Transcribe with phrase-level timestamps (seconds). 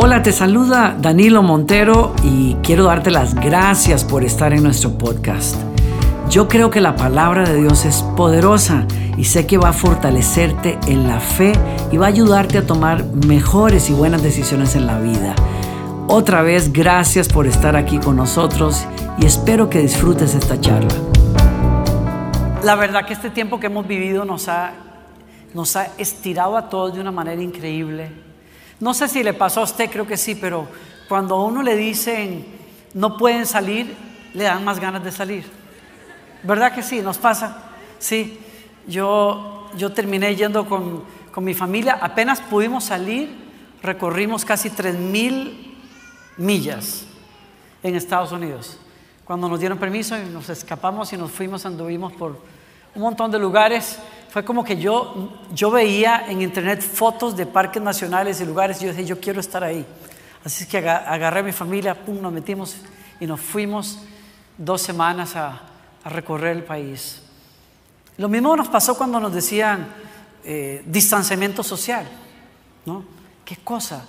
[0.00, 5.56] Hola, te saluda Danilo Montero y quiero darte las gracias por estar en nuestro podcast.
[6.30, 10.78] Yo creo que la palabra de Dios es poderosa y sé que va a fortalecerte
[10.86, 11.50] en la fe
[11.90, 15.34] y va a ayudarte a tomar mejores y buenas decisiones en la vida.
[16.06, 18.86] Otra vez, gracias por estar aquí con nosotros
[19.20, 20.94] y espero que disfrutes esta charla.
[22.62, 24.74] La verdad que este tiempo que hemos vivido nos ha,
[25.54, 28.27] nos ha estirado a todos de una manera increíble
[28.80, 30.68] no sé si le pasó a usted, creo que sí, pero
[31.08, 32.46] cuando a uno le dicen
[32.94, 33.94] no pueden salir,
[34.34, 35.44] le dan más ganas de salir.
[36.42, 37.00] ¿Verdad que sí?
[37.00, 37.64] Nos pasa.
[37.98, 38.38] Sí,
[38.86, 43.34] yo, yo terminé yendo con, con mi familia, apenas pudimos salir,
[43.82, 45.76] recorrimos casi 3.000
[46.36, 47.04] millas
[47.82, 48.78] en Estados Unidos.
[49.24, 52.38] Cuando nos dieron permiso nos escapamos y nos fuimos, anduvimos por
[52.94, 53.98] un montón de lugares
[54.30, 58.84] fue como que yo, yo veía en internet fotos de parques nacionales y lugares y
[58.84, 59.86] yo dije, yo quiero estar ahí.
[60.44, 62.76] Así es que agarré a mi familia, pum, nos metimos
[63.20, 64.00] y nos fuimos
[64.56, 65.62] dos semanas a,
[66.04, 67.20] recorrer el país.
[68.16, 69.88] Lo mismo nos pasó cuando nos decían
[70.42, 72.08] eh, distanciamiento social,
[72.86, 73.04] ¿no?
[73.44, 74.06] ¿Qué cosa?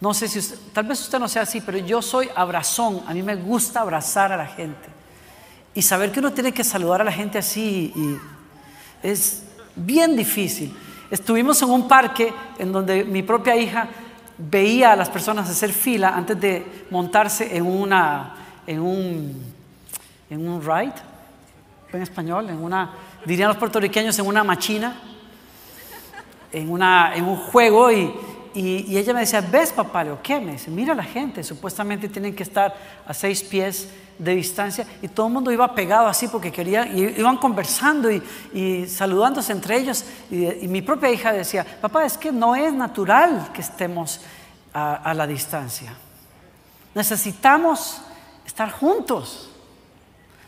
[0.00, 0.40] No sé si
[0.72, 4.30] tal vez usted no sea así, pero yo soy abrazón, a mí me gusta abrazar
[4.30, 4.88] a la gente.
[5.74, 7.92] Y saber que uno tiene que saludar a la gente así
[9.02, 9.42] es,
[9.76, 10.74] bien difícil.
[11.10, 13.88] Estuvimos en un parque en donde mi propia hija
[14.38, 18.34] veía a las personas hacer fila antes de montarse en una
[18.66, 19.42] en un
[20.30, 20.94] en un ride
[21.92, 22.90] en español, en una
[23.26, 24.96] dirían los puertorriqueños en una machina,
[26.50, 28.10] en una en un juego y,
[28.54, 30.04] y, ella me decía, ¿ves papá?
[30.04, 30.40] Le ¿qué?
[30.40, 32.74] Me dice, mira la gente, supuestamente tienen que estar
[33.06, 37.02] a seis pies de distancia y todo el mundo iba pegado así porque querían, y
[37.02, 40.04] iban conversando y, saludándose entre ellos.
[40.30, 44.20] Y, mi propia hija decía, papá, es que no es natural que estemos
[44.72, 45.94] a la distancia.
[46.94, 48.02] Necesitamos
[48.46, 49.50] estar juntos.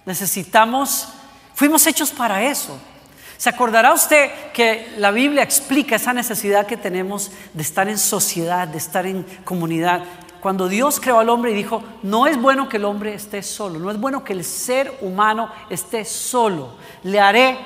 [0.05, 1.09] Necesitamos,
[1.54, 2.78] fuimos hechos para eso.
[3.37, 8.69] ¿Se acordará usted que la Biblia explica esa necesidad que tenemos de estar en sociedad,
[8.69, 10.03] de estar en comunidad?
[10.41, 13.78] Cuando Dios creó al hombre y dijo, no es bueno que el hombre esté solo,
[13.78, 17.59] no es bueno que el ser humano esté solo, le haré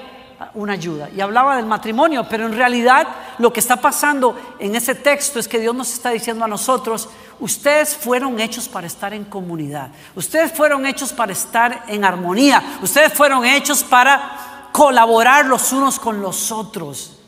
[0.54, 1.08] una ayuda.
[1.14, 3.08] Y hablaba del matrimonio, pero en realidad
[3.38, 7.08] lo que está pasando en ese texto es que Dios nos está diciendo a nosotros,
[7.40, 13.12] ustedes fueron hechos para estar en comunidad, ustedes fueron hechos para estar en armonía, ustedes
[13.12, 14.37] fueron hechos para
[14.72, 17.18] colaborar los unos con los otros,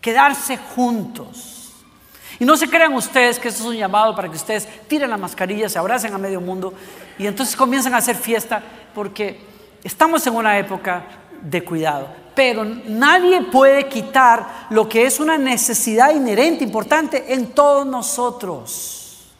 [0.00, 1.72] quedarse juntos.
[2.38, 5.16] Y no se crean ustedes que esto es un llamado para que ustedes tiren la
[5.16, 6.74] mascarilla, se abracen a medio mundo
[7.18, 8.62] y entonces comiencen a hacer fiesta
[8.94, 9.40] porque
[9.82, 11.04] estamos en una época
[11.40, 12.08] de cuidado.
[12.34, 19.32] Pero nadie puede quitar lo que es una necesidad inherente, importante en todos nosotros.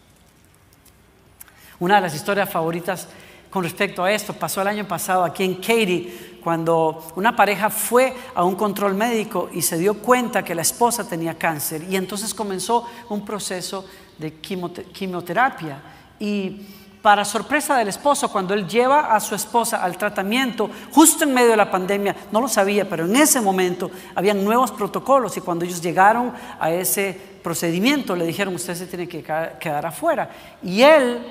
[1.79, 3.07] Una de las historias favoritas
[3.57, 8.13] con respecto a esto pasó el año pasado aquí en Katy cuando una pareja fue
[8.35, 12.35] a un control médico y se dio cuenta que la esposa tenía cáncer y entonces
[12.35, 13.87] comenzó un proceso
[14.19, 15.81] de quimioterapia
[16.19, 16.67] y
[17.01, 21.53] para sorpresa del esposo, cuando él lleva a su esposa al tratamiento, justo en medio
[21.53, 25.65] de la pandemia, no lo sabía, pero en ese momento habían nuevos protocolos y cuando
[25.65, 26.31] ellos llegaron
[26.61, 30.29] a ese procedimiento le dijeron, usted se tiene que quedar afuera.
[30.63, 31.27] Y él,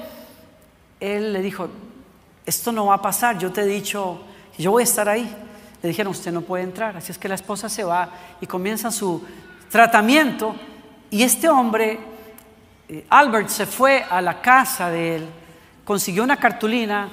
[0.99, 1.69] él le dijo,
[2.45, 4.21] esto no va a pasar, yo te he dicho
[4.57, 5.29] yo voy a estar ahí.
[5.81, 6.97] Le dijeron, usted no puede entrar.
[6.97, 8.09] Así es que la esposa se va
[8.41, 9.23] y comienza su
[9.69, 10.55] tratamiento.
[11.11, 11.99] Y este hombre,
[12.87, 15.29] eh, Albert, se fue a la casa de él,
[15.83, 17.09] consiguió una cartulina,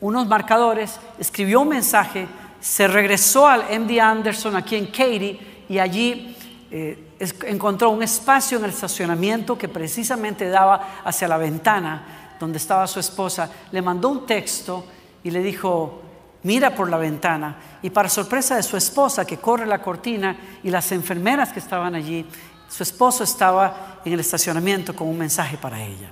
[0.00, 2.26] unos marcadores, escribió un mensaje,
[2.60, 6.36] se regresó al MD Anderson aquí en Katy y allí
[6.70, 7.14] eh,
[7.46, 13.00] encontró un espacio en el estacionamiento que precisamente daba hacia la ventana donde estaba su
[13.00, 13.50] esposa.
[13.72, 14.84] Le mandó un texto
[15.22, 16.02] y le dijo,
[16.42, 20.70] mira por la ventana y para sorpresa de su esposa que corre la cortina y
[20.70, 22.24] las enfermeras que estaban allí,
[22.68, 26.10] su esposo estaba en el estacionamiento con un mensaje para ella.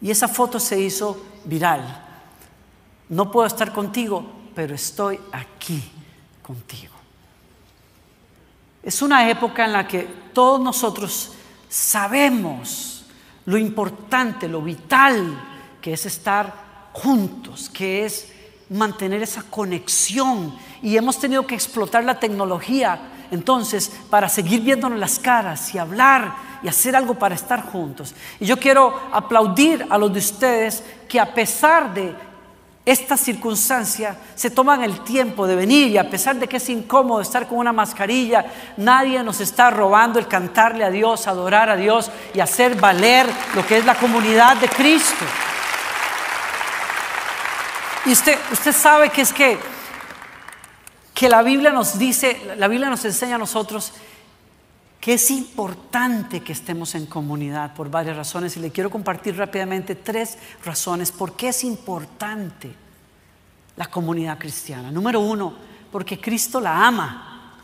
[0.00, 2.06] Y esa foto se hizo viral.
[3.08, 4.24] No puedo estar contigo,
[4.54, 5.82] pero estoy aquí
[6.42, 6.94] contigo.
[8.82, 11.32] Es una época en la que todos nosotros
[11.68, 12.99] sabemos
[13.50, 15.36] lo importante, lo vital
[15.82, 16.52] que es estar
[16.92, 18.32] juntos, que es
[18.68, 23.00] mantener esa conexión y hemos tenido que explotar la tecnología
[23.32, 26.32] entonces para seguir viéndonos las caras y hablar
[26.62, 28.14] y hacer algo para estar juntos.
[28.38, 32.14] Y yo quiero aplaudir a los de ustedes que a pesar de
[32.86, 37.20] esta circunstancia se toman el tiempo de venir y a pesar de que es incómodo
[37.20, 38.46] estar con una mascarilla,
[38.78, 43.66] nadie nos está robando el cantarle a Dios, adorar a Dios y hacer valer lo
[43.66, 45.24] que es la comunidad de Cristo.
[48.06, 49.58] Y usted, usted sabe que es que,
[51.12, 53.92] que la Biblia nos dice, la Biblia nos enseña a nosotros
[55.00, 59.94] que es importante que estemos en comunidad por varias razones y le quiero compartir rápidamente
[59.94, 62.70] tres razones por qué es importante
[63.76, 64.90] la comunidad cristiana.
[64.90, 65.54] Número uno,
[65.90, 67.54] porque Cristo la ama.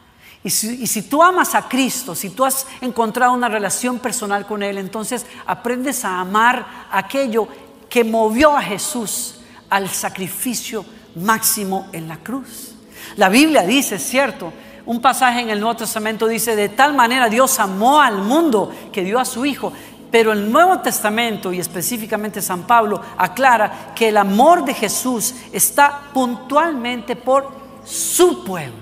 [0.43, 4.47] Y si, y si, tú amas a Cristo, si tú has encontrado una relación personal
[4.47, 7.49] con Él, entonces aprendes a amar aquello
[7.91, 10.87] que movió a Jesús al sacrificio
[11.17, 12.75] máximo en la cruz.
[13.17, 14.53] La Biblia dice, cierto,
[14.87, 19.03] un pasaje en el Nuevo Testamento dice, de tal manera Dios amó al mundo que
[19.03, 19.73] dio a su Hijo.
[20.13, 26.03] Pero el Nuevo Testamento y específicamente San Pablo aclara que el amor de Jesús está
[26.15, 27.51] puntualmente por
[27.85, 28.77] su pueblo,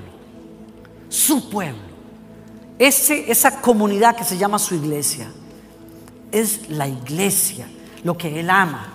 [1.08, 1.82] su pueblo.
[2.78, 5.28] Esa comunidad que se llama su iglesia
[6.30, 7.66] es la iglesia,
[8.02, 8.92] lo que Él ama.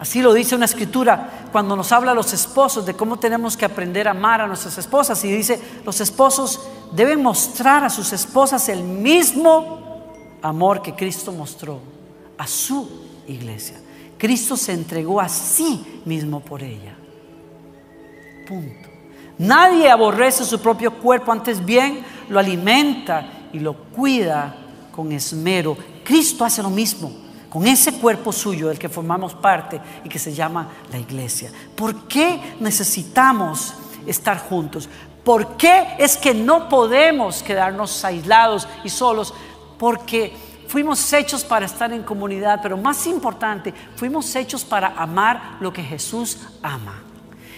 [0.00, 3.64] Así lo dice una escritura cuando nos habla a los esposos de cómo tenemos que
[3.64, 5.22] aprender a amar a nuestras esposas.
[5.24, 6.60] Y dice, los esposos
[6.92, 10.04] deben mostrar a sus esposas el mismo
[10.42, 11.80] amor que Cristo mostró
[12.36, 12.88] a su
[13.26, 13.80] iglesia.
[14.16, 16.96] Cristo se entregó a sí mismo por ella.
[18.46, 18.88] Punto.
[19.38, 24.56] Nadie aborrece su propio cuerpo, antes bien lo alimenta y lo cuida
[24.90, 25.76] con esmero.
[26.02, 30.34] Cristo hace lo mismo con ese cuerpo suyo del que formamos parte y que se
[30.34, 31.50] llama la iglesia.
[31.74, 33.74] ¿Por qué necesitamos
[34.06, 34.88] estar juntos?
[35.24, 39.34] ¿Por qué es que no podemos quedarnos aislados y solos?
[39.78, 40.34] Porque
[40.68, 45.82] fuimos hechos para estar en comunidad, pero más importante, fuimos hechos para amar lo que
[45.82, 47.02] Jesús ama.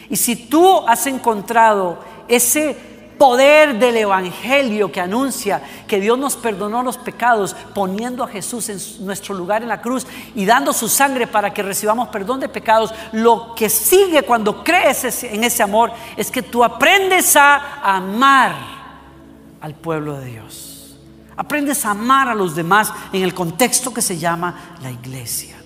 [0.08, 6.82] Y si tú has encontrado ese poder del Evangelio que anuncia que Dios nos perdonó
[6.82, 11.26] los pecados poniendo a Jesús en nuestro lugar en la cruz y dando su sangre
[11.26, 16.30] para que recibamos perdón de pecados, lo que sigue cuando crees en ese amor es
[16.30, 18.54] que tú aprendes a amar
[19.60, 20.96] al pueblo de Dios.
[21.36, 25.59] Aprendes a amar a los demás en el contexto que se llama la iglesia.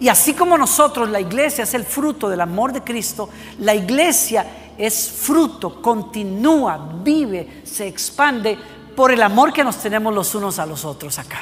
[0.00, 3.28] Y así como nosotros, la iglesia es el fruto del amor de Cristo,
[3.60, 4.46] la iglesia
[4.76, 8.58] es fruto, continúa, vive, se expande
[8.96, 11.40] por el amor que nos tenemos los unos a los otros acá.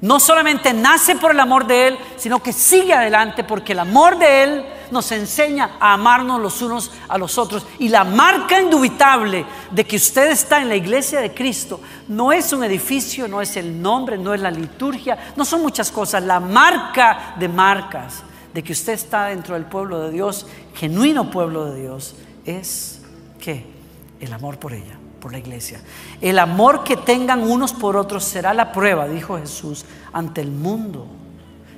[0.00, 4.18] No solamente nace por el amor de Él, sino que sigue adelante porque el amor
[4.18, 7.66] de Él nos enseña a amarnos los unos a los otros.
[7.78, 12.52] Y la marca indubitable de que usted está en la iglesia de Cristo no es
[12.52, 16.22] un edificio, no es el nombre, no es la liturgia, no son muchas cosas.
[16.22, 18.22] La marca de marcas
[18.52, 23.02] de que usted está dentro del pueblo de Dios, genuino pueblo de Dios, es
[23.38, 23.66] que
[24.20, 25.80] el amor por ella, por la iglesia.
[26.20, 31.06] El amor que tengan unos por otros será la prueba, dijo Jesús, ante el mundo.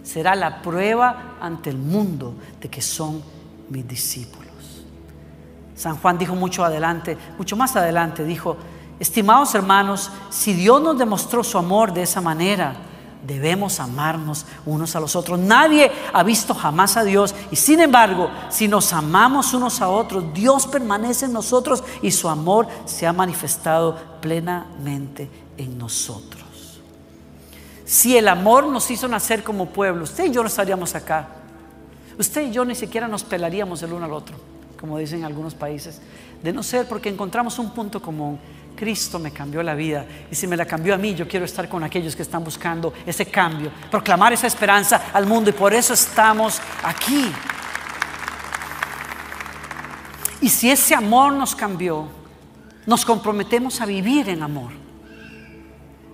[0.09, 2.33] Será la prueba ante el mundo
[2.63, 3.23] de que son
[3.69, 4.49] mis discípulos.
[5.77, 8.57] San Juan dijo mucho adelante, mucho más adelante, dijo,
[8.99, 12.75] estimados hermanos, si Dios nos demostró su amor de esa manera,
[13.23, 15.39] debemos amarnos unos a los otros.
[15.39, 20.33] Nadie ha visto jamás a Dios y sin embargo, si nos amamos unos a otros,
[20.33, 25.29] Dios permanece en nosotros y su amor se ha manifestado plenamente
[25.59, 26.38] en nosotros.
[27.89, 31.27] Si el amor nos hizo nacer como pueblo, usted y yo no estaríamos acá.
[32.19, 34.37] Usted y yo ni siquiera nos pelaríamos el uno al otro,
[34.79, 35.99] como dicen algunos países,
[36.43, 38.39] de no ser porque encontramos un punto común
[38.77, 40.05] Cristo me cambió la vida.
[40.31, 42.93] Y si me la cambió a mí, yo quiero estar con aquellos que están buscando
[43.07, 45.49] ese cambio, proclamar esa esperanza al mundo.
[45.49, 47.33] Y por eso estamos aquí.
[50.43, 52.07] Y si ese amor nos cambió,
[52.85, 54.73] nos comprometemos a vivir en amor.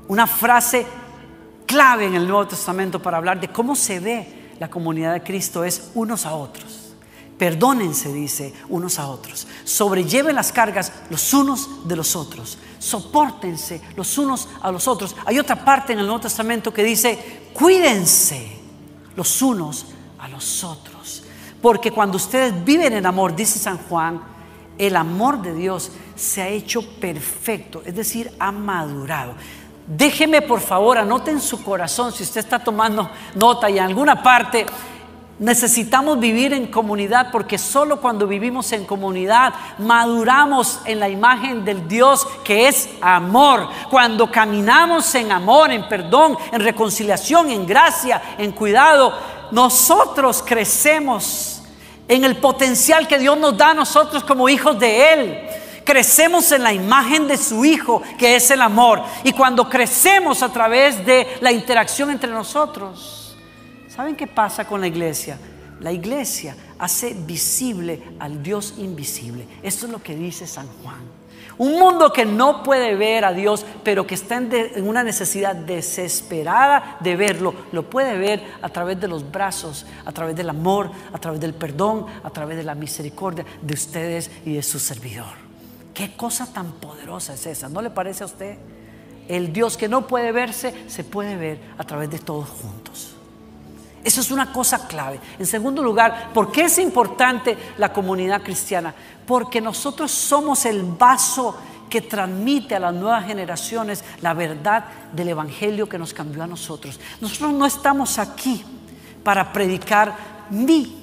[0.06, 0.86] Una frase
[1.74, 5.64] clave en el Nuevo Testamento para hablar de cómo se ve la comunidad de Cristo
[5.64, 6.94] es unos a otros.
[7.36, 9.48] Perdónense, dice, unos a otros.
[9.64, 12.58] Sobrelleven las cargas los unos de los otros.
[12.78, 15.16] Sopórtense los unos a los otros.
[15.26, 18.56] Hay otra parte en el Nuevo Testamento que dice, cuídense
[19.16, 19.86] los unos
[20.20, 21.24] a los otros.
[21.60, 24.22] Porque cuando ustedes viven en amor, dice San Juan,
[24.78, 29.34] el amor de Dios se ha hecho perfecto, es decir, ha madurado.
[29.86, 34.22] Déjeme por favor, anote en su corazón, si usted está tomando nota y en alguna
[34.22, 34.66] parte
[35.38, 41.88] Necesitamos vivir en comunidad porque solo cuando vivimos en comunidad maduramos en la imagen del
[41.88, 43.68] Dios que es amor.
[43.90, 49.12] Cuando caminamos en amor, en perdón, en reconciliación, en gracia, en cuidado,
[49.50, 51.62] nosotros crecemos
[52.06, 55.48] en el potencial que Dios nos da a nosotros como hijos de Él.
[55.84, 59.02] Crecemos en la imagen de su Hijo, que es el amor.
[59.22, 63.36] Y cuando crecemos a través de la interacción entre nosotros,
[63.88, 65.38] ¿saben qué pasa con la iglesia?
[65.80, 69.46] La iglesia hace visible al Dios invisible.
[69.62, 71.24] Esto es lo que dice San Juan.
[71.56, 76.96] Un mundo que no puede ver a Dios, pero que está en, una necesidad desesperada
[77.00, 81.18] de verlo, lo puede ver a través de los brazos, a través del amor, a
[81.18, 85.43] través del perdón, a través de la misericordia de ustedes y de su servidor.
[85.94, 88.58] Qué cosa tan poderosa es esa, ¿no le parece a usted?
[89.28, 93.14] El Dios que no puede verse, se puede ver a través de todos juntos.
[94.02, 95.18] Eso es una cosa clave.
[95.38, 98.94] En segundo lugar, ¿por qué es importante la comunidad cristiana?
[99.24, 101.56] Porque nosotros somos el vaso
[101.88, 107.00] que transmite a las nuevas generaciones la verdad del Evangelio que nos cambió a nosotros.
[107.20, 108.62] Nosotros no estamos aquí
[109.22, 110.14] para predicar
[110.50, 110.94] mi,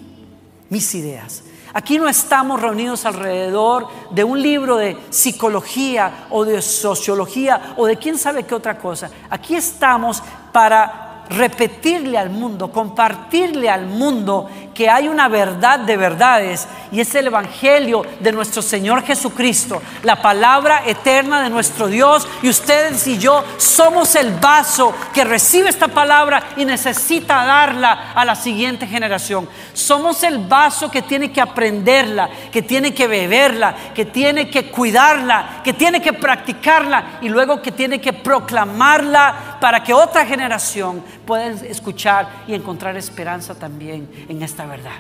[0.70, 1.44] mis ideas.
[1.74, 7.98] Aquí no estamos reunidos alrededor de un libro de psicología o de sociología o de
[7.98, 9.10] quién sabe qué otra cosa.
[9.30, 11.01] Aquí estamos para
[11.32, 17.28] repetirle al mundo, compartirle al mundo que hay una verdad de verdades y es el
[17.28, 23.44] Evangelio de nuestro Señor Jesucristo, la palabra eterna de nuestro Dios y ustedes y yo
[23.58, 29.48] somos el vaso que recibe esta palabra y necesita darla a la siguiente generación.
[29.74, 35.62] Somos el vaso que tiene que aprenderla, que tiene que beberla, que tiene que cuidarla,
[35.64, 41.46] que tiene que practicarla y luego que tiene que proclamarla para que otra generación pueda
[41.46, 45.00] escuchar y encontrar esperanza también en esta verdad.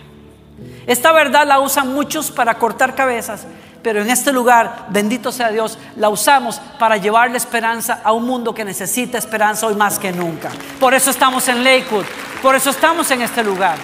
[0.87, 3.45] Esta verdad la usan muchos para cortar cabezas,
[3.81, 8.53] pero en este lugar, bendito sea Dios, la usamos para llevarle esperanza a un mundo
[8.53, 10.51] que necesita esperanza hoy más que nunca.
[10.79, 12.05] Por eso estamos en Lakewood,
[12.41, 13.77] por eso estamos en este lugar.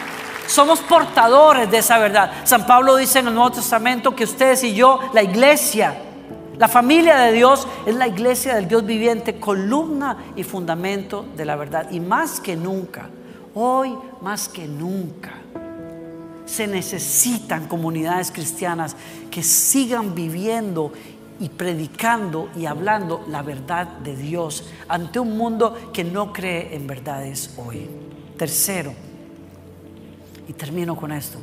[0.46, 2.32] Somos portadores de esa verdad.
[2.46, 5.98] San Pablo dice en el Nuevo Testamento que ustedes y yo, la iglesia,
[6.60, 11.56] la familia de Dios es la iglesia del Dios viviente, columna y fundamento de la
[11.56, 11.92] verdad.
[11.92, 13.10] Y más que nunca,
[13.54, 15.34] hoy más que nunca,
[16.46, 18.96] se necesitan comunidades cristianas
[19.30, 20.92] que sigan viviendo
[21.40, 26.88] y predicando y hablando la verdad de Dios ante un mundo que no cree en
[26.88, 27.88] verdades hoy.
[28.36, 28.94] Tercero,
[30.48, 31.38] y termino con esto,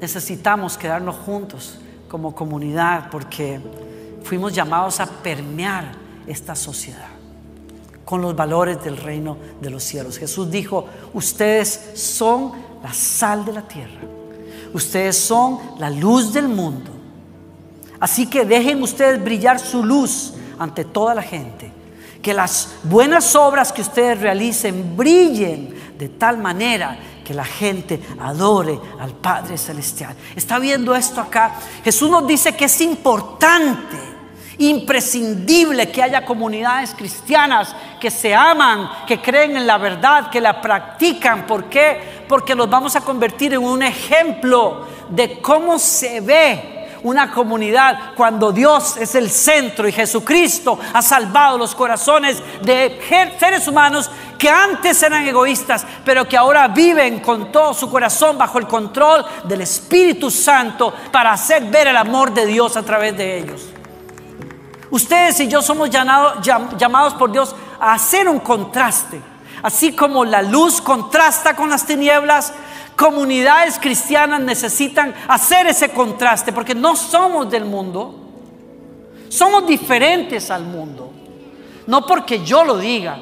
[0.00, 1.78] necesitamos quedarnos juntos
[2.08, 3.60] como comunidad porque
[4.24, 5.92] fuimos llamados a permear
[6.26, 7.08] esta sociedad
[8.04, 10.18] con los valores del reino de los cielos.
[10.18, 14.00] Jesús dijo, ustedes son la sal de la tierra.
[14.72, 16.90] Ustedes son la luz del mundo.
[18.00, 21.70] Así que dejen ustedes brillar su luz ante toda la gente.
[22.22, 28.80] Que las buenas obras que ustedes realicen brillen de tal manera que la gente adore
[28.98, 30.16] al Padre Celestial.
[30.34, 31.56] ¿Está viendo esto acá?
[31.84, 33.98] Jesús nos dice que es importante
[34.56, 40.58] imprescindible que haya comunidades cristianas que se aman, que creen en la verdad, que la
[40.62, 41.46] practican.
[41.46, 42.24] ¿Por qué?
[42.26, 48.52] Porque los vamos a convertir en un ejemplo de cómo se ve una comunidad cuando
[48.52, 52.98] Dios es el centro y Jesucristo ha salvado los corazones de
[53.38, 58.58] seres humanos que antes eran egoístas, pero que ahora viven con todo su corazón bajo
[58.58, 63.38] el control del Espíritu Santo para hacer ver el amor de Dios a través de
[63.38, 63.62] ellos.
[64.90, 69.20] Ustedes y yo somos llamados por Dios a hacer un contraste.
[69.62, 72.52] Así como la luz contrasta con las tinieblas,
[72.96, 78.14] comunidades cristianas necesitan hacer ese contraste porque no somos del mundo.
[79.28, 81.12] Somos diferentes al mundo.
[81.86, 83.18] No porque yo lo diga,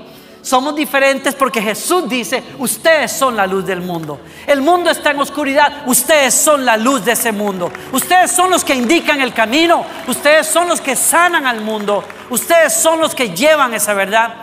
[0.47, 4.21] somos diferentes porque Jesús dice, ustedes son la luz del mundo.
[4.47, 7.69] El mundo está en oscuridad, ustedes son la luz de ese mundo.
[7.91, 12.75] Ustedes son los que indican el camino, ustedes son los que sanan al mundo, ustedes
[12.75, 14.35] son los que llevan esa verdad.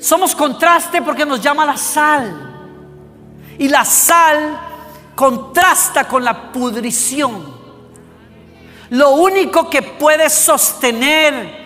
[0.00, 2.34] Somos contraste porque nos llama la sal.
[3.58, 4.58] Y la sal
[5.14, 7.54] contrasta con la pudrición.
[8.90, 11.65] Lo único que puede sostener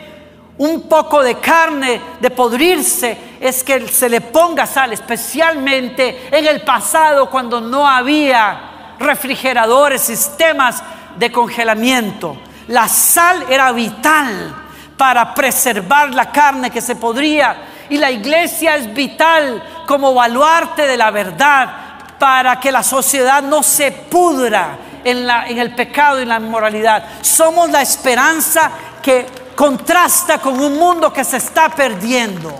[0.60, 6.60] un poco de carne, de podrirse, es que se le ponga sal, especialmente en el
[6.60, 10.82] pasado cuando no había refrigeradores, sistemas
[11.16, 12.36] de congelamiento.
[12.68, 14.54] La sal era vital
[14.98, 17.56] para preservar la carne que se podría
[17.88, 21.70] y la iglesia es vital como baluarte de la verdad
[22.18, 27.02] para que la sociedad no se pudra en, la, en el pecado y la inmoralidad.
[27.22, 28.70] Somos la esperanza
[29.02, 32.50] que contrasta con un mundo que se está perdiendo.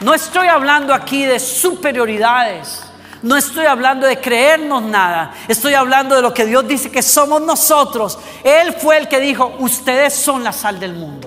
[0.00, 2.84] No estoy hablando aquí de superioridades.
[3.20, 5.34] No estoy hablando de creernos nada.
[5.48, 8.16] Estoy hablando de lo que Dios dice que somos nosotros.
[8.44, 11.26] Él fue el que dijo, ustedes son la sal del mundo.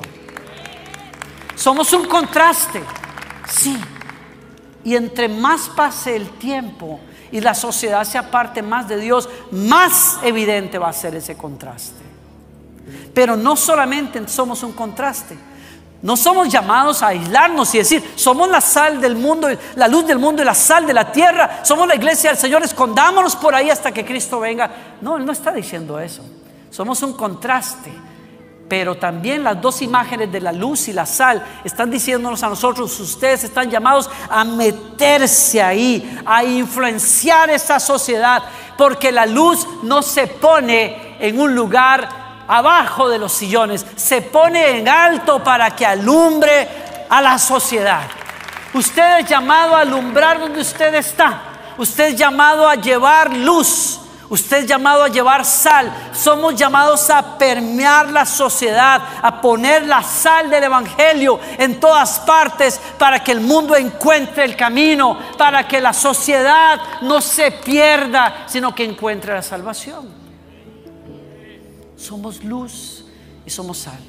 [1.53, 2.81] Somos un contraste.
[3.49, 3.77] Sí.
[4.85, 10.19] Y entre más pase el tiempo y la sociedad se aparte más de Dios, más
[10.23, 12.00] evidente va a ser ese contraste.
[13.13, 15.38] Pero no solamente somos un contraste,
[16.01, 20.17] no somos llamados a aislarnos y decir, somos la sal del mundo, la luz del
[20.17, 23.69] mundo y la sal de la tierra, somos la iglesia del Señor, escondámonos por ahí
[23.69, 24.71] hasta que Cristo venga.
[25.01, 26.23] No, Él no está diciendo eso.
[26.71, 27.91] Somos un contraste.
[28.67, 32.97] Pero también las dos imágenes de la luz y la sal están diciéndonos a nosotros,
[33.01, 38.41] ustedes están llamados a meterse ahí, a influenciar esa sociedad,
[38.77, 42.20] porque la luz no se pone en un lugar
[42.51, 46.67] abajo de los sillones, se pone en alto para que alumbre
[47.10, 48.01] a la sociedad.
[48.74, 51.43] Usted es llamado a alumbrar donde usted está.
[51.77, 54.00] Usted es llamado a llevar luz.
[54.27, 55.93] Usted es llamado a llevar sal.
[56.12, 62.81] Somos llamados a permear la sociedad, a poner la sal del Evangelio en todas partes
[62.98, 68.75] para que el mundo encuentre el camino, para que la sociedad no se pierda, sino
[68.75, 70.20] que encuentre la salvación
[72.01, 73.05] somos luz
[73.46, 74.00] y somos sal.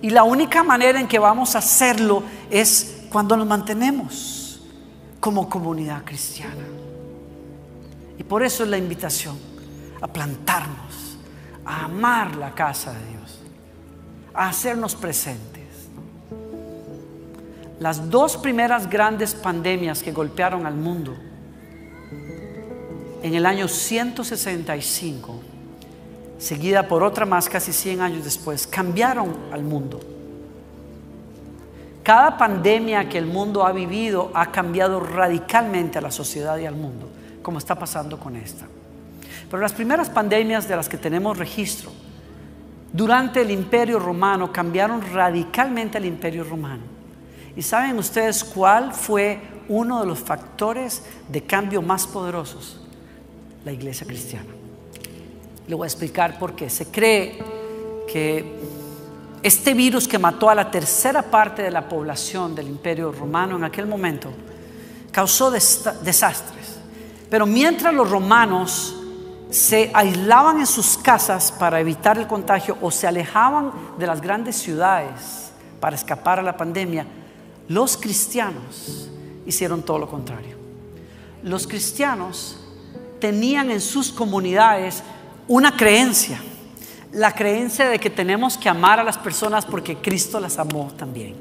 [0.00, 4.60] Y la única manera en que vamos a hacerlo es cuando nos mantenemos
[5.20, 6.64] como comunidad cristiana.
[8.18, 9.38] Y por eso es la invitación
[10.00, 11.16] a plantarnos,
[11.64, 13.40] a amar la casa de Dios,
[14.34, 15.62] a hacernos presentes.
[17.78, 21.14] Las dos primeras grandes pandemias que golpearon al mundo
[23.22, 25.51] en el año 165
[26.42, 30.00] seguida por otra más casi 100 años después, cambiaron al mundo.
[32.02, 36.74] Cada pandemia que el mundo ha vivido ha cambiado radicalmente a la sociedad y al
[36.74, 37.08] mundo,
[37.42, 38.66] como está pasando con esta.
[39.48, 41.92] Pero las primeras pandemias de las que tenemos registro
[42.92, 46.82] durante el imperio romano cambiaron radicalmente al imperio romano.
[47.54, 52.80] ¿Y saben ustedes cuál fue uno de los factores de cambio más poderosos?
[53.64, 54.61] La iglesia cristiana.
[55.66, 56.68] Le voy a explicar por qué.
[56.68, 57.38] Se cree
[58.10, 58.60] que
[59.42, 63.64] este virus que mató a la tercera parte de la población del imperio romano en
[63.64, 64.30] aquel momento
[65.10, 66.78] causó desastres.
[67.28, 68.96] Pero mientras los romanos
[69.50, 74.56] se aislaban en sus casas para evitar el contagio o se alejaban de las grandes
[74.56, 77.06] ciudades para escapar a la pandemia,
[77.68, 79.10] los cristianos
[79.44, 80.56] hicieron todo lo contrario.
[81.42, 82.56] Los cristianos
[83.20, 85.02] tenían en sus comunidades
[85.48, 86.40] una creencia,
[87.12, 91.34] la creencia de que tenemos que amar a las personas porque Cristo las amó también.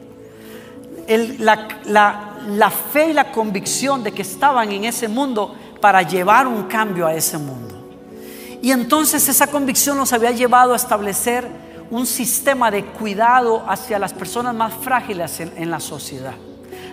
[1.39, 7.07] la, fe y la convicción de que estaban en ese mundo para llevar un cambio
[7.07, 7.77] a ese mundo.
[8.61, 11.47] Y entonces esa convicción nos había llevado a establecer
[11.89, 16.35] un sistema de cuidado hacia las personas más frágiles en la sociedad.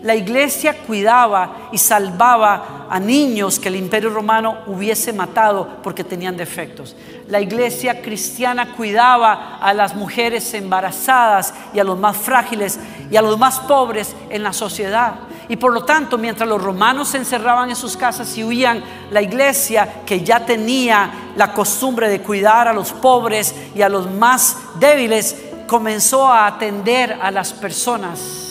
[0.03, 6.37] La iglesia cuidaba y salvaba a niños que el imperio romano hubiese matado porque tenían
[6.37, 6.95] defectos.
[7.27, 12.79] La iglesia cristiana cuidaba a las mujeres embarazadas y a los más frágiles
[13.11, 15.15] y a los más pobres en la sociedad.
[15.49, 19.23] Y por lo tanto, mientras los romanos se encerraban en sus casas y huían, la
[19.23, 24.57] iglesia que ya tenía la costumbre de cuidar a los pobres y a los más
[24.79, 28.48] débiles, comenzó a atender a las personas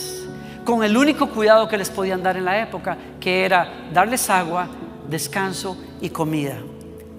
[0.68, 4.68] con el único cuidado que les podían dar en la época, que era darles agua,
[5.08, 6.58] descanso y comida.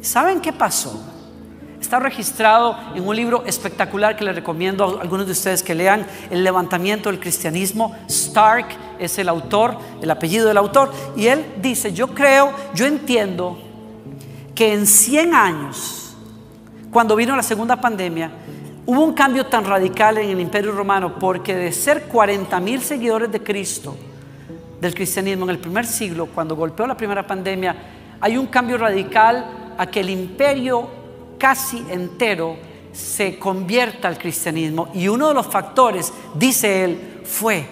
[0.02, 1.02] ¿Saben qué pasó?
[1.82, 6.06] Está registrado en un libro espectacular que les recomiendo a algunos de ustedes que lean,
[6.30, 7.96] El levantamiento del cristianismo.
[8.08, 8.68] Stark
[9.00, 13.58] es el autor, el apellido del autor, y él dice, yo creo, yo entiendo
[14.54, 16.16] que en 100 años,
[16.92, 18.30] cuando vino la segunda pandemia,
[18.90, 23.32] Hubo un cambio tan radical en el imperio romano porque de ser 40 mil seguidores
[23.32, 23.96] de Cristo,
[24.82, 27.76] del cristianismo en el primer siglo, cuando golpeó la primera pandemia,
[28.20, 30.90] hay un cambio radical a que el imperio
[31.38, 32.58] casi entero
[32.92, 34.90] se convierta al cristianismo.
[34.96, 37.68] Y uno de los factores, dice él, fue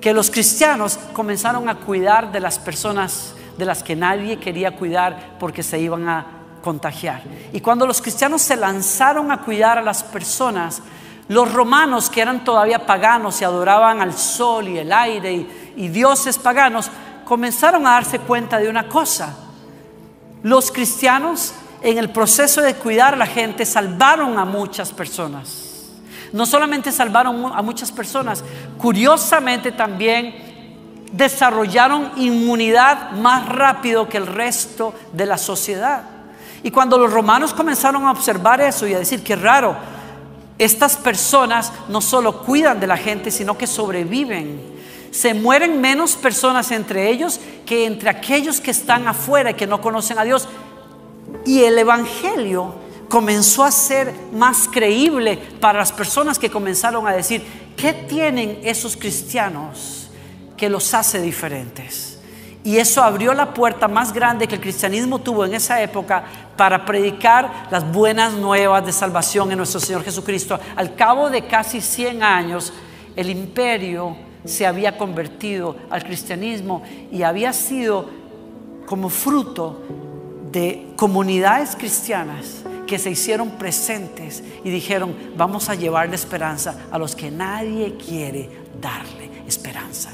[0.00, 5.38] que los cristianos comenzaron a cuidar de las personas de las que nadie quería cuidar
[5.40, 7.22] porque se iban a contagiar.
[7.52, 10.80] Y cuando los cristianos se lanzaron a cuidar a las personas,
[11.28, 15.46] los romanos que eran todavía paganos y adoraban al sol y el aire
[15.76, 16.90] y, dioses paganos,
[17.24, 19.36] comenzaron a darse cuenta de una cosa.
[20.42, 25.90] Los cristianos en el proceso de cuidar a la gente salvaron a muchas personas.
[26.32, 28.42] No solamente salvaron a muchas personas,
[28.78, 30.52] curiosamente también
[31.12, 36.04] desarrollaron inmunidad más rápido que el resto de la sociedad.
[36.62, 39.76] Y cuando los romanos comenzaron a observar eso y a decir que raro,
[40.58, 44.60] estas personas no solo cuidan de la gente, sino que sobreviven.
[45.10, 49.80] Se mueren menos personas entre ellos que entre aquellos que están afuera y que no
[49.80, 50.48] conocen a Dios.
[51.44, 52.74] Y el Evangelio
[53.08, 57.44] comenzó a ser más creíble para las personas que comenzaron a decir,
[57.76, 60.08] ¿qué tienen esos cristianos
[60.56, 62.11] que los hace diferentes?
[62.64, 66.24] Y eso abrió la puerta más grande que el cristianismo tuvo en esa época
[66.56, 70.60] para predicar las buenas nuevas de salvación en nuestro Señor Jesucristo.
[70.76, 72.72] Al cabo de casi 100 años,
[73.16, 78.08] el imperio se había convertido al cristianismo y había sido
[78.86, 79.82] como fruto
[80.52, 87.16] de comunidades cristianas que se hicieron presentes y dijeron, vamos a llevarle esperanza a los
[87.16, 88.48] que nadie quiere
[88.80, 90.10] darle esperanza.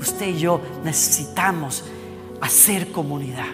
[0.00, 1.84] Usted y yo necesitamos
[2.40, 3.46] hacer comunidad.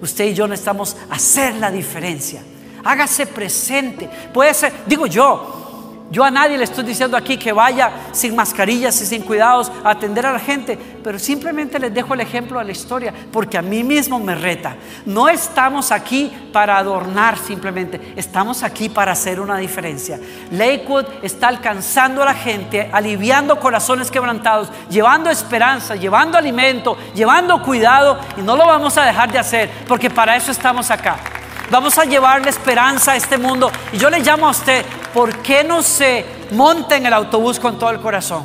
[0.00, 2.42] Usted y yo necesitamos hacer la diferencia.
[2.84, 4.08] Hágase presente.
[4.32, 5.67] Puede ser, digo yo,
[6.10, 9.90] yo a nadie le estoy diciendo aquí que vaya sin mascarillas y sin cuidados a
[9.90, 13.62] atender a la gente, pero simplemente les dejo el ejemplo de la historia, porque a
[13.62, 14.76] mí mismo me reta.
[15.04, 20.18] No estamos aquí para adornar simplemente, estamos aquí para hacer una diferencia.
[20.50, 28.18] Lakewood está alcanzando a la gente, aliviando corazones quebrantados, llevando esperanza, llevando alimento, llevando cuidado,
[28.36, 31.37] y no lo vamos a dejar de hacer, porque para eso estamos acá.
[31.70, 33.70] Vamos a llevarle esperanza a este mundo.
[33.92, 37.78] Y yo le llamo a usted, ¿por qué no se monta en el autobús con
[37.78, 38.44] todo el corazón?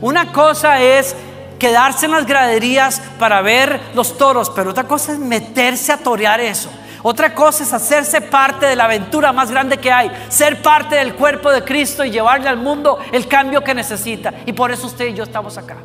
[0.00, 1.16] Una cosa es
[1.58, 6.40] quedarse en las graderías para ver los toros, pero otra cosa es meterse a torear
[6.40, 6.70] eso.
[7.02, 11.14] Otra cosa es hacerse parte de la aventura más grande que hay, ser parte del
[11.14, 14.32] cuerpo de Cristo y llevarle al mundo el cambio que necesita.
[14.46, 15.78] Y por eso usted y yo estamos acá.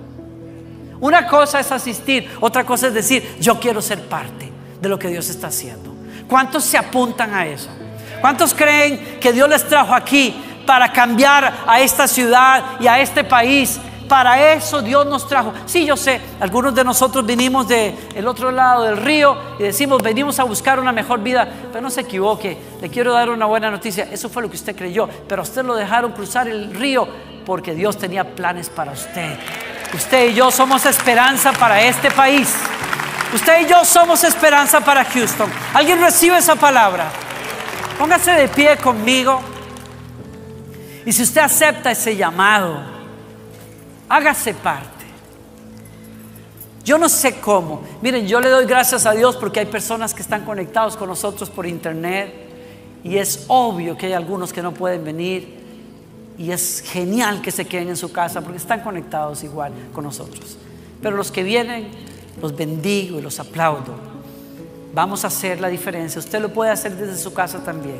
[0.99, 5.07] Una cosa es asistir, otra cosa es decir, yo quiero ser parte de lo que
[5.07, 5.94] Dios está haciendo.
[6.27, 7.69] ¿Cuántos se apuntan a eso?
[8.21, 10.35] ¿Cuántos creen que Dios les trajo aquí
[10.65, 13.79] para cambiar a esta ciudad y a este país?
[14.07, 15.51] Para eso Dios nos trajo.
[15.65, 20.39] Sí, yo sé, algunos de nosotros vinimos del otro lado del río y decimos, venimos
[20.39, 24.07] a buscar una mejor vida, pero no se equivoque, le quiero dar una buena noticia.
[24.11, 27.07] Eso fue lo que usted creyó, pero usted lo dejaron cruzar el río
[27.45, 29.37] porque Dios tenía planes para usted.
[29.93, 32.53] Usted y yo somos esperanza para este país.
[33.35, 35.49] Usted y yo somos esperanza para Houston.
[35.73, 37.11] ¿Alguien recibe esa palabra?
[37.99, 39.41] Póngase de pie conmigo.
[41.05, 42.81] Y si usted acepta ese llamado,
[44.07, 44.87] hágase parte.
[46.85, 47.83] Yo no sé cómo.
[48.01, 51.49] Miren, yo le doy gracias a Dios porque hay personas que están conectados con nosotros
[51.49, 52.33] por internet
[53.03, 55.59] y es obvio que hay algunos que no pueden venir
[56.37, 60.57] y es genial que se queden en su casa porque están conectados igual con nosotros.
[61.01, 63.95] Pero los que vienen, los bendigo y los aplaudo.
[64.93, 66.19] Vamos a hacer la diferencia.
[66.19, 67.99] Usted lo puede hacer desde su casa también.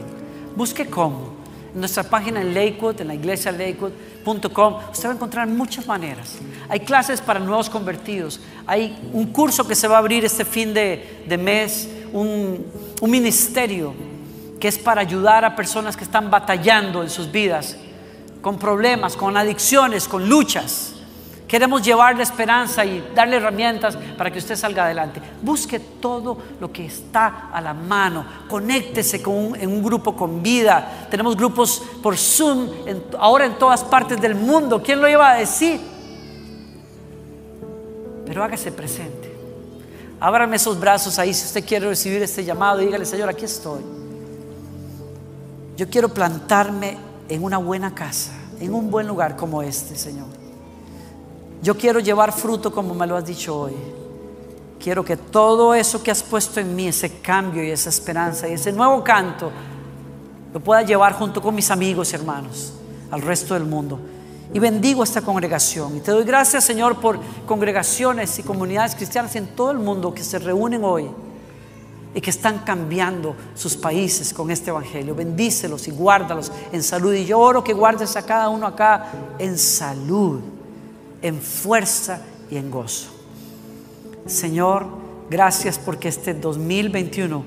[0.56, 1.36] Busque cómo.
[1.74, 6.38] En nuestra página en Lakewood, en la iglesia lakewood.com, usted va a encontrar muchas maneras.
[6.69, 8.39] Hay clases para nuevos convertidos.
[8.65, 12.65] Hay un curso que se va a abrir este fin de, mes, un,
[13.02, 13.93] un ministerio
[14.58, 17.76] que es para ayudar a personas que están batallando en sus vidas,
[18.41, 20.94] con problemas, con adicciones, con luchas.
[21.47, 25.21] Queremos llevarle esperanza y darle herramientas para que usted salga adelante.
[25.43, 28.25] Busque todo lo que está a la mano.
[28.49, 31.08] Conéctese con en un grupo con vida.
[31.10, 32.67] Tenemos grupos por Zoom
[33.19, 34.81] ahora en todas partes del mundo.
[34.81, 35.79] ¿Quién lo iba a decir?
[38.25, 39.31] Pero hágase presente.
[40.19, 42.79] Ábrame esos brazos ahí si usted quiere recibir este llamado.
[42.79, 43.81] Dígale, Señor, aquí estoy.
[45.77, 46.97] Yo quiero plantarme
[47.29, 50.44] en una buena casa, en un buen lugar como este, Señor.
[51.65, 53.73] Yo quiero llevar fruto como me lo has dicho hoy.
[54.80, 58.54] Quiero que todo eso que has puesto en mí, ese cambio y esa esperanza y
[58.54, 59.51] ese nuevo canto,
[60.54, 62.73] lo pueda llevar junto con mis amigos y hermanos
[63.10, 63.99] al resto del mundo.
[64.54, 65.97] Y bendigo esta congregación.
[65.97, 70.23] Y te doy gracias, Señor, por congregaciones y comunidades cristianas en todo el mundo que
[70.23, 71.10] se reúnen hoy
[72.13, 75.15] y que están cambiando sus países con este Evangelio.
[75.15, 77.12] Bendícelos y guárdalos en salud.
[77.15, 79.08] Y yo oro que guardes a cada uno acá
[79.39, 80.41] en salud
[81.25, 83.07] en fuerza y en gozo.
[84.27, 84.85] Señor,
[85.27, 87.43] gracias porque este 2021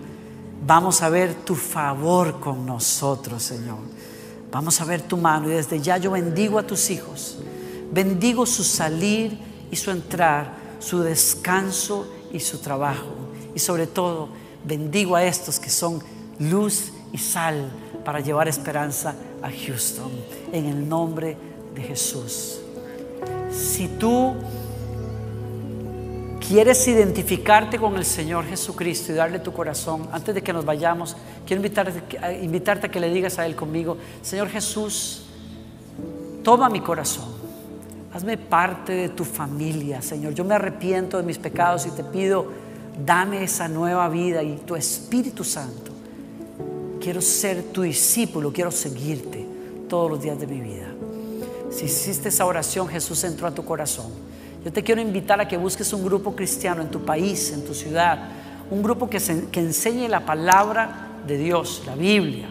[0.67, 3.79] vamos a ver tu favor con nosotros, Señor.
[4.51, 7.39] Vamos a ver tu mano y desde ya yo bendigo a tus hijos.
[7.93, 9.39] Bendigo su salir
[9.71, 13.15] y su entrar, su descanso y su trabajo.
[13.55, 14.29] Y sobre todo,
[14.65, 16.03] bendigo a estos que son
[16.41, 17.71] luz y sal
[18.05, 20.11] para llevar esperanza a Houston.
[20.53, 21.37] En el nombre
[21.77, 22.59] de Jesús
[23.51, 24.35] si tú
[26.47, 31.17] quieres identificarte con el Señor Jesucristo y darle tu corazón, antes de que nos vayamos,
[31.47, 32.03] quiero invitarte,
[32.43, 35.25] invitarte a que le digas a Él conmigo, Señor Jesús,
[36.43, 37.27] toma mi corazón,
[38.15, 40.33] hazme parte de tu familia, Señor.
[40.33, 42.47] Yo me arrepiento de mis pecados y te pido,
[43.05, 45.93] dame esa nueva vida y tu Espíritu Santo.
[47.01, 49.47] Quiero ser tu discípulo, quiero seguirte
[49.89, 50.98] todos los días de mi vida.
[51.71, 54.07] Si hiciste esa oración, Jesús entró a tu corazón.
[54.65, 57.75] Yo te quiero invitar a que busques un grupo cristiano en tu país, en tu
[57.75, 58.19] ciudad,
[58.71, 59.19] un grupo que,
[59.53, 62.49] enseñe la palabra de Dios, la Biblia,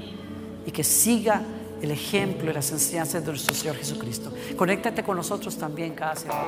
[0.65, 1.41] y que siga
[1.81, 4.31] el ejemplo y las enseñanzas de nuestro Señor Jesucristo.
[4.55, 6.43] Conéctate con nosotros también cada semana.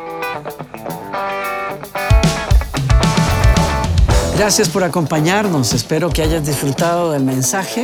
[4.37, 5.73] Gracias por acompañarnos.
[5.73, 7.83] Espero que hayas disfrutado del mensaje.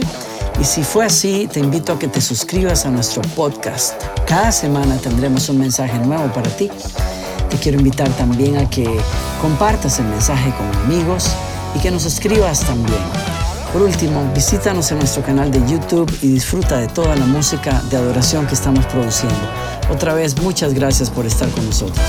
[0.60, 4.02] Y si fue así, te invito a que te suscribas a nuestro podcast.
[4.26, 6.70] Cada semana tendremos un mensaje nuevo para ti.
[7.50, 8.86] Te quiero invitar también a que
[9.41, 11.30] compartas el mensaje con amigos
[11.76, 13.02] y que nos escribas también.
[13.74, 17.98] Por último, visítanos en nuestro canal de YouTube y disfruta de toda la música de
[17.98, 19.36] adoración que estamos produciendo.
[19.91, 22.00] Otra vez, muchas gracias por estar con nosotros.